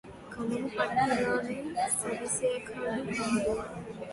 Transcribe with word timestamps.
కలము 0.33 0.69
పట్టగానె 0.69 1.57
కవిశేఖరుడు 2.01 3.03
గాడు 3.11 3.53